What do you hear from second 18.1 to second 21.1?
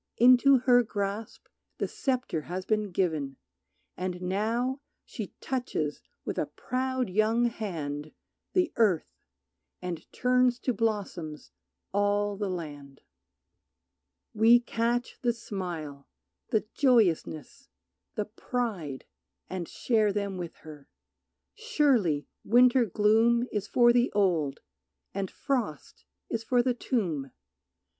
the pride, And share them with her.